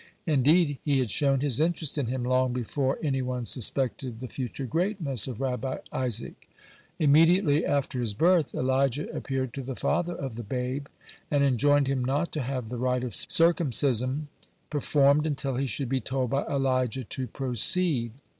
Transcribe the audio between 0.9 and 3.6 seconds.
had shown his interest in him long before any one